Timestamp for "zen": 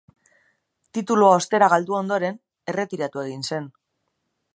3.53-3.69